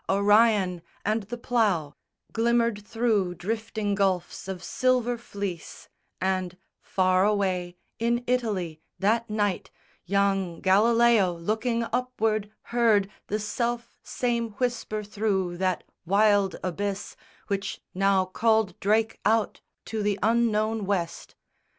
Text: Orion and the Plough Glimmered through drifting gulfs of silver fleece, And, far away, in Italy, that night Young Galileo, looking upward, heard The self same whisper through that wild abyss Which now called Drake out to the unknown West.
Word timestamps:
Orion 0.09 0.81
and 1.05 1.21
the 1.29 1.37
Plough 1.37 1.93
Glimmered 2.33 2.83
through 2.83 3.35
drifting 3.35 3.93
gulfs 3.93 4.47
of 4.47 4.63
silver 4.63 5.15
fleece, 5.15 5.89
And, 6.19 6.57
far 6.81 7.23
away, 7.23 7.75
in 7.99 8.23
Italy, 8.25 8.81
that 8.97 9.29
night 9.29 9.69
Young 10.07 10.59
Galileo, 10.59 11.33
looking 11.35 11.83
upward, 11.93 12.49
heard 12.73 13.11
The 13.27 13.37
self 13.39 13.99
same 14.01 14.53
whisper 14.53 15.03
through 15.03 15.57
that 15.57 15.83
wild 16.03 16.55
abyss 16.63 17.15
Which 17.45 17.79
now 17.93 18.25
called 18.25 18.79
Drake 18.79 19.19
out 19.23 19.61
to 19.85 20.01
the 20.01 20.17
unknown 20.23 20.87
West. 20.87 21.35